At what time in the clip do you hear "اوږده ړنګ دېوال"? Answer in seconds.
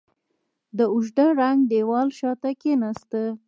0.93-2.09